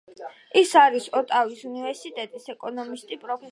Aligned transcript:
ის 0.61 0.71
არის 0.83 1.09
ოტავის 1.21 1.61
უნივერსიტეტის 1.71 2.51
ეკონომისტი 2.57 3.23
პროფესორი. 3.27 3.49